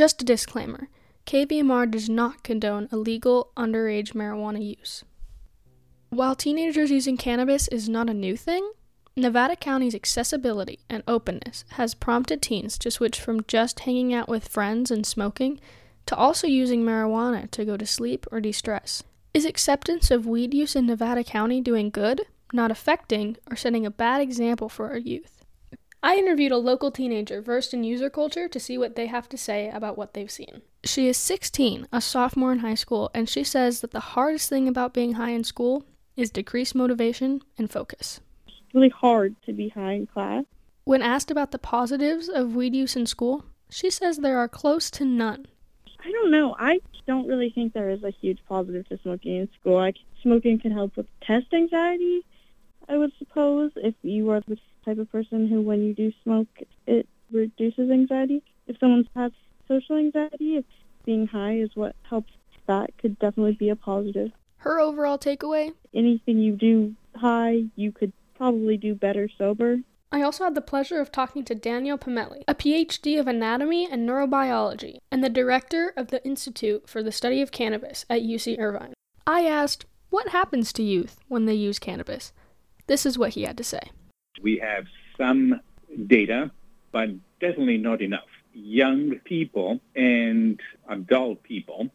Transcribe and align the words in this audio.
Just 0.00 0.22
a 0.22 0.24
disclaimer 0.24 0.88
KVMR 1.26 1.90
does 1.90 2.08
not 2.08 2.42
condone 2.42 2.88
illegal 2.90 3.52
underage 3.54 4.14
marijuana 4.14 4.78
use. 4.78 5.04
While 6.08 6.34
teenagers 6.34 6.90
using 6.90 7.18
cannabis 7.18 7.68
is 7.68 7.86
not 7.86 8.08
a 8.08 8.14
new 8.14 8.34
thing, 8.34 8.72
Nevada 9.14 9.56
County's 9.56 9.94
accessibility 9.94 10.78
and 10.88 11.02
openness 11.06 11.66
has 11.72 11.92
prompted 11.92 12.40
teens 12.40 12.78
to 12.78 12.90
switch 12.90 13.20
from 13.20 13.44
just 13.46 13.80
hanging 13.80 14.14
out 14.14 14.26
with 14.26 14.48
friends 14.48 14.90
and 14.90 15.04
smoking 15.04 15.60
to 16.06 16.16
also 16.16 16.46
using 16.46 16.82
marijuana 16.82 17.50
to 17.50 17.66
go 17.66 17.76
to 17.76 17.84
sleep 17.84 18.26
or 18.32 18.40
de 18.40 18.52
stress. 18.52 19.02
Is 19.34 19.44
acceptance 19.44 20.10
of 20.10 20.26
weed 20.26 20.54
use 20.54 20.74
in 20.74 20.86
Nevada 20.86 21.22
County 21.22 21.60
doing 21.60 21.90
good, 21.90 22.22
not 22.54 22.70
affecting, 22.70 23.36
or 23.50 23.54
setting 23.54 23.84
a 23.84 23.90
bad 23.90 24.22
example 24.22 24.70
for 24.70 24.88
our 24.88 24.96
youth? 24.96 25.39
I 26.02 26.16
interviewed 26.16 26.52
a 26.52 26.56
local 26.56 26.90
teenager 26.90 27.42
versed 27.42 27.74
in 27.74 27.84
user 27.84 28.08
culture 28.08 28.48
to 28.48 28.60
see 28.60 28.78
what 28.78 28.96
they 28.96 29.06
have 29.06 29.28
to 29.28 29.36
say 29.36 29.68
about 29.68 29.98
what 29.98 30.14
they've 30.14 30.30
seen. 30.30 30.62
She 30.82 31.08
is 31.08 31.18
16, 31.18 31.88
a 31.92 32.00
sophomore 32.00 32.52
in 32.52 32.60
high 32.60 32.74
school, 32.74 33.10
and 33.12 33.28
she 33.28 33.44
says 33.44 33.80
that 33.80 33.90
the 33.90 34.00
hardest 34.00 34.48
thing 34.48 34.66
about 34.66 34.94
being 34.94 35.12
high 35.12 35.30
in 35.30 35.44
school 35.44 35.84
is 36.16 36.30
decreased 36.30 36.74
motivation 36.74 37.42
and 37.58 37.70
focus. 37.70 38.20
It's 38.46 38.74
really 38.74 38.88
hard 38.88 39.36
to 39.44 39.52
be 39.52 39.68
high 39.68 39.92
in 39.92 40.06
class. 40.06 40.44
When 40.84 41.02
asked 41.02 41.30
about 41.30 41.50
the 41.50 41.58
positives 41.58 42.30
of 42.30 42.54
weed 42.54 42.74
use 42.74 42.96
in 42.96 43.04
school, 43.04 43.44
she 43.68 43.90
says 43.90 44.16
there 44.16 44.38
are 44.38 44.48
close 44.48 44.90
to 44.92 45.04
none. 45.04 45.46
I 46.02 46.10
don't 46.10 46.30
know. 46.30 46.56
I 46.58 46.80
don't 47.06 47.28
really 47.28 47.50
think 47.50 47.74
there 47.74 47.90
is 47.90 48.02
a 48.02 48.10
huge 48.10 48.38
positive 48.48 48.88
to 48.88 48.98
smoking 49.02 49.36
in 49.36 49.48
school. 49.60 49.74
Like 49.74 49.96
smoking 50.22 50.58
can 50.58 50.72
help 50.72 50.96
with 50.96 51.06
test 51.20 51.52
anxiety, 51.52 52.24
I 52.88 52.96
would 52.96 53.12
suppose, 53.18 53.70
if 53.76 53.94
you 54.02 54.30
are 54.30 54.40
the 54.40 54.56
type 54.84 54.98
of 54.98 55.10
person 55.10 55.48
who, 55.48 55.60
when 55.60 55.82
you 55.82 55.94
do 55.94 56.12
smoke, 56.22 56.48
it 56.86 57.08
reduces 57.30 57.90
anxiety. 57.90 58.42
If 58.66 58.78
someone 58.78 59.08
has 59.16 59.32
social 59.68 59.96
anxiety, 59.96 60.56
if 60.56 60.64
being 61.04 61.26
high 61.26 61.56
is 61.56 61.70
what 61.74 61.96
helps 62.02 62.32
that, 62.66 62.96
could 62.98 63.18
definitely 63.18 63.52
be 63.52 63.68
a 63.68 63.76
positive. 63.76 64.30
Her 64.58 64.78
overall 64.78 65.18
takeaway 65.18 65.72
Anything 65.94 66.38
you 66.38 66.54
do 66.54 66.94
high, 67.16 67.64
you 67.74 67.90
could 67.92 68.12
probably 68.36 68.76
do 68.76 68.94
better 68.94 69.28
sober. 69.38 69.78
I 70.12 70.22
also 70.22 70.44
had 70.44 70.54
the 70.54 70.60
pleasure 70.60 71.00
of 71.00 71.12
talking 71.12 71.44
to 71.44 71.54
Daniel 71.54 71.98
Piomelli, 71.98 72.42
a 72.48 72.54
PhD 72.54 73.18
of 73.18 73.28
anatomy 73.28 73.88
and 73.90 74.08
neurobiology, 74.08 74.98
and 75.10 75.22
the 75.22 75.28
director 75.28 75.92
of 75.96 76.08
the 76.08 76.24
Institute 76.24 76.88
for 76.88 77.02
the 77.02 77.12
Study 77.12 77.42
of 77.42 77.52
Cannabis 77.52 78.04
at 78.10 78.22
UC 78.22 78.58
Irvine. 78.58 78.94
I 79.26 79.46
asked, 79.46 79.86
What 80.10 80.30
happens 80.30 80.72
to 80.74 80.82
youth 80.82 81.20
when 81.28 81.46
they 81.46 81.54
use 81.54 81.78
cannabis? 81.78 82.32
This 82.86 83.06
is 83.06 83.18
what 83.18 83.34
he 83.34 83.42
had 83.42 83.56
to 83.58 83.64
say. 83.64 83.90
We 84.40 84.58
have 84.58 84.86
some 85.16 85.60
data, 86.06 86.50
but 86.92 87.10
definitely 87.40 87.78
not 87.78 88.00
enough. 88.00 88.28
Young 88.52 89.18
people 89.24 89.80
and 89.94 90.60
adult 90.88 91.42
people 91.42 91.90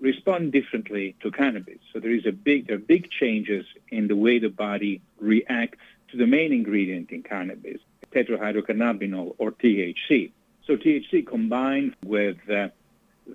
respond 0.00 0.52
differently 0.52 1.14
to 1.20 1.30
cannabis. 1.30 1.78
So 1.92 2.00
there 2.00 2.14
is 2.14 2.26
a 2.26 2.32
big, 2.32 2.68
there 2.68 2.76
are 2.76 2.80
big 2.80 3.10
changes 3.10 3.66
in 3.90 4.08
the 4.08 4.16
way 4.16 4.38
the 4.38 4.48
body 4.48 5.02
reacts 5.18 5.78
to 6.10 6.16
the 6.16 6.26
main 6.26 6.52
ingredient 6.52 7.10
in 7.10 7.22
cannabis, 7.22 7.80
tetrahydrocannabinol 8.12 9.34
or 9.38 9.52
THC. 9.52 10.32
So 10.66 10.76
THC 10.76 11.26
combined 11.26 11.96
with 12.04 12.38
uh, 12.50 12.68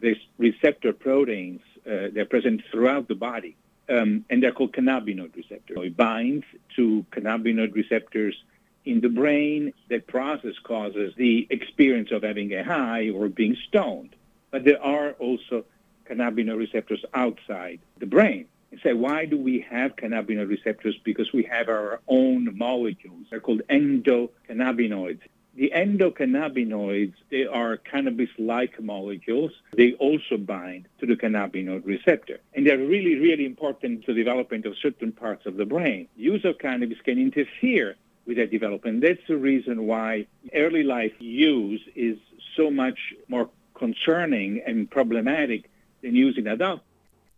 these 0.02 0.18
receptor 0.38 0.94
proteins, 0.94 1.62
uh, 1.86 2.10
they're 2.14 2.26
present 2.26 2.62
throughout 2.72 3.08
the 3.08 3.16
body, 3.16 3.56
um, 3.90 4.26
and 4.30 4.42
they're 4.42 4.52
called 4.52 4.74
cannabinoid 4.74 5.36
receptors. 5.36 5.78
It 5.80 5.98
binds 5.98 6.46
to 6.76 7.06
cannabinoid 7.12 7.74
receptors 7.74 8.36
in 8.84 9.02
the 9.02 9.10
brain. 9.10 9.74
That 9.90 10.08
process 10.08 10.54
causes 10.64 11.14
the 11.16 11.48
experience 11.50 12.12
of 12.12 12.24
having 12.24 12.54
a 12.54 12.64
high 12.64 13.10
or 13.10 13.30
being 13.30 13.56
stoned. 13.68 14.16
But 14.52 14.64
there 14.64 14.82
are 14.82 15.12
also 15.14 15.66
cannabinoid 16.10 16.58
receptors 16.58 17.04
outside 17.14 17.80
the 18.00 18.06
brain. 18.06 18.48
You 18.72 18.80
say, 18.84 18.94
why 18.94 19.26
do 19.26 19.38
we 19.38 19.66
have 19.70 19.96
cannabinoid 19.96 20.50
receptors? 20.50 20.98
Because 21.04 21.32
we 21.32 21.44
have 21.44 21.70
our 21.70 22.02
own 22.08 22.58
molecules. 22.58 23.26
They're 23.30 23.40
called 23.40 23.62
endocannabinoids. 23.70 25.22
The 25.56 25.72
endocannabinoids, 25.74 27.14
they 27.32 27.46
are 27.46 27.78
cannabis-like 27.78 28.82
molecules. 28.82 29.52
They 29.76 29.94
also 29.94 30.38
bind 30.38 30.90
to 31.00 31.06
the 31.06 31.16
cannabinoid 31.16 31.86
receptor. 31.86 32.40
And 32.54 32.68
they're 32.68 32.78
really, 32.78 33.16
really 33.16 33.46
important 33.46 34.06
to 34.06 34.14
development 34.14 34.66
of 34.66 34.78
certain 34.82 35.14
parts 35.14 35.46
of 35.46 35.56
the 35.56 35.66
brain. 35.66 36.10
Use 36.18 36.44
of 36.44 36.60
cannabis 36.60 37.00
can 37.06 37.18
interfere 37.18 37.96
with 38.26 38.36
that 38.38 38.52
development. 38.52 39.02
That's 39.02 39.26
the 39.28 39.38
reason 39.38 39.88
why 39.88 40.28
early 40.54 40.84
life 40.84 41.14
use 41.20 41.82
is 41.96 42.18
so 42.58 42.70
much 42.70 43.14
more 43.30 43.50
concerning 43.76 44.62
and 44.66 44.90
problematic 44.90 45.70
than 46.02 46.16
using 46.16 46.48
adult. 46.48 46.82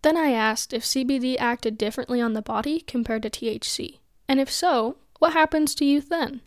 Then 0.01 0.17
I 0.17 0.31
asked 0.31 0.73
if 0.73 0.83
CBD 0.83 1.37
acted 1.39 1.77
differently 1.77 2.21
on 2.21 2.33
the 2.33 2.41
body 2.41 2.79
compared 2.81 3.23
to 3.23 3.29
THC. 3.29 3.99
And 4.27 4.39
if 4.39 4.51
so, 4.51 4.97
what 5.19 5.33
happens 5.33 5.75
to 5.75 5.85
youth 5.85 6.09
then? 6.09 6.41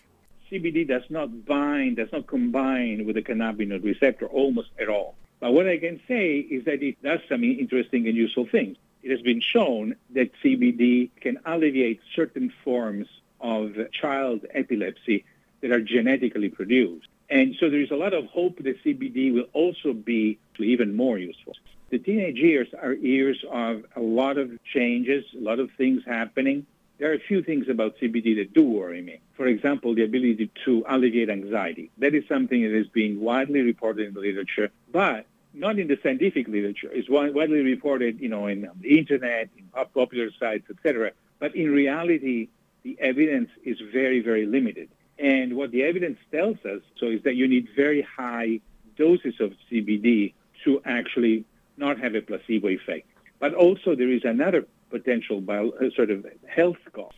CBD 0.51 0.87
does 0.87 1.05
not 1.11 1.47
bind, 1.47 1.97
does 1.97 2.11
not 2.13 2.27
combine 2.27 3.07
with 3.07 3.15
the 3.15 3.23
cannabinoid 3.23 3.85
receptor 3.85 4.27
almost 4.27 4.71
at 4.81 4.89
all. 4.89 5.15
But 5.39 5.53
what 5.53 5.69
I 5.69 5.79
can 5.79 6.01
say 6.09 6.39
is 6.39 6.65
that 6.65 6.83
it 6.83 7.01
does 7.03 7.21
some 7.29 7.45
interesting 7.45 8.07
and 8.09 8.17
useful 8.17 8.47
things. 8.47 8.77
It 9.03 9.11
has 9.11 9.23
been 9.23 9.41
shown 9.41 9.95
that 10.11 10.33
CBD 10.43 11.11
can 11.21 11.39
alleviate 11.47 12.01
certain 12.15 12.53
forms 12.65 13.07
of 13.41 13.75
child 13.93 14.45
epilepsy 14.53 15.25
that 15.61 15.71
are 15.71 15.81
genetically 15.81 16.49
produced. 16.49 17.07
And 17.31 17.55
so 17.59 17.71
there 17.71 17.81
is 17.81 17.91
a 17.91 17.97
lot 17.97 18.13
of 18.13 18.27
hope 18.27 18.63
that 18.65 18.83
CBD 18.85 19.33
will 19.33 19.47
also 19.53 19.93
be 19.93 20.39
even 20.59 20.95
more 20.97 21.17
useful. 21.17 21.55
The 21.91 21.99
teenage 21.99 22.37
years 22.37 22.69
are 22.81 22.93
years 22.93 23.43
of 23.51 23.85
a 23.97 24.01
lot 24.01 24.37
of 24.37 24.51
changes, 24.65 25.25
a 25.35 25.41
lot 25.41 25.59
of 25.59 25.71
things 25.79 26.03
happening. 26.05 26.67
There 27.01 27.11
are 27.11 27.15
a 27.15 27.19
few 27.19 27.43
things 27.43 27.67
about 27.71 27.97
CBD 27.97 28.37
that 28.37 28.53
do 28.53 28.63
worry 28.63 29.01
me. 29.01 29.21
For 29.35 29.47
example, 29.47 29.95
the 29.95 30.05
ability 30.05 30.51
to 30.67 30.85
alleviate 30.87 31.31
anxiety. 31.31 31.91
That 31.97 32.15
is 32.15 32.25
something 32.29 32.61
that 32.63 32.77
is 32.77 32.89
being 32.89 33.23
widely 33.23 33.63
reported 33.63 34.09
in 34.09 34.13
the 34.13 34.21
literature, 34.21 34.71
but 34.93 35.25
not 35.55 35.79
in 35.79 35.89
the 35.89 35.99
scientific 36.03 36.47
literature. 36.47 36.91
It's 36.93 37.09
widely 37.09 37.63
reported, 37.63 38.21
you 38.21 38.29
know, 38.29 38.49
in 38.49 38.69
the 38.83 38.99
internet, 38.99 39.49
in 39.57 39.65
popular 39.95 40.29
sites, 40.39 40.69
etc. 40.69 41.13
But 41.39 41.57
in 41.57 41.71
reality, 41.71 42.49
the 42.83 42.99
evidence 43.01 43.49
is 43.65 43.79
very, 43.91 44.21
very 44.21 44.45
limited. 44.45 44.91
And 45.19 45.57
what 45.57 45.71
the 45.71 45.85
evidence 45.85 46.19
tells 46.31 46.59
us 46.67 46.83
so 46.99 47.07
is 47.07 47.23
that 47.23 47.35
you 47.35 47.49
need 47.49 47.71
very 47.75 48.03
high 48.03 48.61
doses 48.99 49.41
of 49.41 49.55
CBD 49.73 50.35
to 50.65 50.83
actually 50.85 51.47
not 51.79 51.99
have 51.99 52.15
a 52.15 52.21
placebo 52.21 52.69
effect. 52.69 53.09
But 53.39 53.55
also 53.55 53.95
there 53.95 54.13
is 54.13 54.25
another 54.25 54.67
potential 54.91 55.41
bio, 55.41 55.71
uh, 55.71 55.91
sort 55.95 56.11
of 56.11 56.27
health 56.47 56.79
cost. 56.93 57.17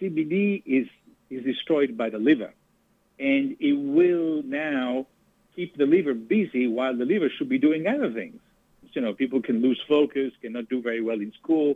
CBD 0.00 0.62
is, 0.66 0.86
is 1.30 1.44
destroyed 1.44 1.96
by 1.96 2.10
the 2.10 2.18
liver, 2.18 2.52
and 3.18 3.56
it 3.60 3.72
will 3.72 4.42
now 4.44 5.06
keep 5.54 5.76
the 5.76 5.86
liver 5.86 6.14
busy 6.14 6.66
while 6.66 6.96
the 6.96 7.04
liver 7.04 7.30
should 7.30 7.48
be 7.48 7.58
doing 7.58 7.86
other 7.86 8.12
things. 8.12 8.40
You 8.92 9.02
know, 9.02 9.12
people 9.12 9.42
can 9.42 9.60
lose 9.60 9.80
focus, 9.86 10.32
cannot 10.40 10.70
do 10.70 10.80
very 10.80 11.02
well 11.02 11.20
in 11.20 11.30
school. 11.32 11.74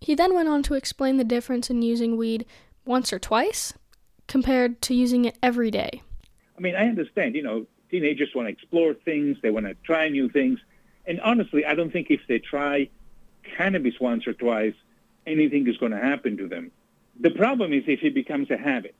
He 0.00 0.14
then 0.14 0.32
went 0.32 0.48
on 0.48 0.62
to 0.64 0.74
explain 0.74 1.16
the 1.16 1.24
difference 1.24 1.70
in 1.70 1.82
using 1.82 2.16
weed 2.16 2.46
once 2.84 3.12
or 3.12 3.18
twice 3.18 3.74
compared 4.28 4.80
to 4.82 4.94
using 4.94 5.24
it 5.24 5.36
every 5.42 5.70
day. 5.70 6.02
I 6.56 6.60
mean, 6.60 6.76
I 6.76 6.86
understand, 6.88 7.34
you 7.34 7.42
know, 7.42 7.66
teenagers 7.90 8.30
want 8.34 8.46
to 8.46 8.52
explore 8.52 8.94
things, 8.94 9.38
they 9.42 9.50
want 9.50 9.66
to 9.66 9.74
try 9.84 10.08
new 10.08 10.28
things. 10.28 10.58
And 11.06 11.20
honestly, 11.20 11.64
I 11.64 11.74
don't 11.74 11.92
think 11.92 12.08
if 12.10 12.20
they 12.28 12.38
try 12.38 12.88
cannabis 13.56 13.94
once 14.00 14.26
or 14.26 14.32
twice, 14.32 14.74
anything 15.26 15.68
is 15.68 15.76
going 15.76 15.92
to 15.92 15.98
happen 15.98 16.36
to 16.38 16.48
them. 16.48 16.70
The 17.18 17.30
problem 17.30 17.72
is 17.72 17.84
if 17.86 18.02
it 18.02 18.14
becomes 18.14 18.50
a 18.50 18.56
habit. 18.56 18.94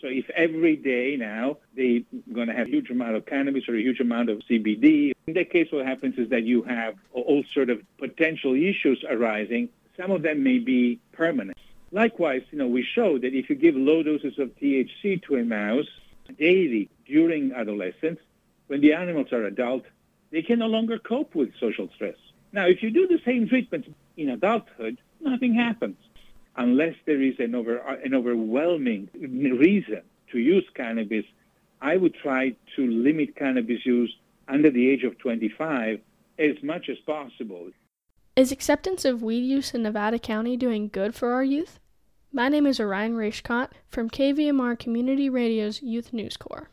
So 0.00 0.06
if 0.06 0.30
every 0.30 0.76
day 0.76 1.16
now 1.18 1.58
they're 1.76 2.00
going 2.32 2.46
to 2.46 2.54
have 2.54 2.68
a 2.68 2.70
huge 2.70 2.88
amount 2.90 3.16
of 3.16 3.26
cannabis 3.26 3.68
or 3.68 3.74
a 3.74 3.80
huge 3.80 4.00
amount 4.00 4.30
of 4.30 4.38
CBD, 4.48 5.12
in 5.26 5.34
that 5.34 5.50
case 5.50 5.68
what 5.72 5.84
happens 5.84 6.18
is 6.18 6.30
that 6.30 6.44
you 6.44 6.62
have 6.62 6.94
all 7.12 7.42
sort 7.52 7.68
of 7.68 7.82
potential 7.98 8.54
issues 8.54 9.04
arising. 9.08 9.68
Some 9.96 10.12
of 10.12 10.22
them 10.22 10.44
may 10.44 10.60
be 10.60 11.00
permanent. 11.12 11.58
Likewise, 11.90 12.42
you 12.50 12.58
know, 12.58 12.68
we 12.68 12.84
show 12.84 13.18
that 13.18 13.34
if 13.34 13.50
you 13.50 13.56
give 13.56 13.74
low 13.74 14.02
doses 14.02 14.38
of 14.38 14.54
THC 14.56 15.22
to 15.24 15.36
a 15.36 15.44
mouse 15.44 15.88
daily 16.38 16.90
during 17.06 17.52
adolescence, 17.52 18.20
when 18.68 18.80
the 18.80 18.92
animals 18.92 19.32
are 19.32 19.44
adult, 19.44 19.84
they 20.30 20.42
can 20.42 20.58
no 20.58 20.66
longer 20.66 20.98
cope 20.98 21.34
with 21.34 21.50
social 21.58 21.88
stress. 21.94 22.16
Now, 22.52 22.66
if 22.66 22.82
you 22.82 22.90
do 22.90 23.06
the 23.06 23.20
same 23.24 23.48
treatment 23.48 23.94
in 24.16 24.30
adulthood, 24.30 24.98
nothing 25.20 25.54
happens 25.54 25.96
unless 26.56 26.94
there 27.06 27.22
is 27.22 27.38
an, 27.38 27.54
over, 27.54 27.78
an 27.78 28.14
overwhelming 28.14 29.08
reason 29.14 30.02
to 30.32 30.38
use 30.38 30.64
cannabis. 30.74 31.24
I 31.80 31.96
would 31.96 32.14
try 32.14 32.56
to 32.76 32.86
limit 32.86 33.36
cannabis 33.36 33.86
use 33.86 34.14
under 34.48 34.70
the 34.70 34.90
age 34.90 35.04
of 35.04 35.18
25 35.18 36.00
as 36.38 36.56
much 36.62 36.88
as 36.88 36.98
possible. 37.06 37.70
Is 38.34 38.52
acceptance 38.52 39.04
of 39.04 39.22
weed 39.22 39.40
use 39.40 39.74
in 39.74 39.82
Nevada 39.82 40.18
County 40.18 40.56
doing 40.56 40.88
good 40.88 41.14
for 41.14 41.32
our 41.32 41.44
youth? 41.44 41.78
My 42.32 42.48
name 42.48 42.66
is 42.66 42.78
Orion 42.78 43.14
Raiche-Kott 43.14 43.72
from 43.88 44.10
KVMR 44.10 44.78
Community 44.78 45.28
Radio's 45.28 45.82
Youth 45.82 46.12
News 46.12 46.36
Corps. 46.36 46.68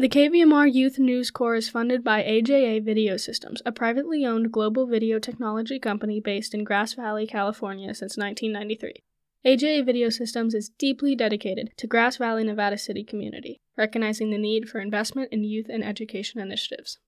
The 0.00 0.08
KVMR 0.08 0.72
Youth 0.72 1.00
News 1.00 1.32
Corps 1.32 1.56
is 1.56 1.70
funded 1.70 2.04
by 2.04 2.22
AJA 2.22 2.84
Video 2.84 3.16
Systems, 3.16 3.60
a 3.66 3.72
privately 3.72 4.24
owned 4.24 4.52
global 4.52 4.86
video 4.86 5.18
technology 5.18 5.80
company 5.80 6.20
based 6.20 6.54
in 6.54 6.62
Grass 6.62 6.92
Valley, 6.92 7.26
California 7.26 7.92
since 7.92 8.16
1993. 8.16 9.02
AJA 9.44 9.84
Video 9.84 10.08
Systems 10.08 10.54
is 10.54 10.68
deeply 10.68 11.16
dedicated 11.16 11.72
to 11.78 11.88
Grass 11.88 12.16
Valley, 12.16 12.44
Nevada 12.44 12.78
City 12.78 13.02
community, 13.02 13.60
recognizing 13.76 14.30
the 14.30 14.38
need 14.38 14.68
for 14.68 14.78
investment 14.78 15.32
in 15.32 15.42
youth 15.42 15.66
and 15.68 15.82
education 15.82 16.40
initiatives. 16.40 16.98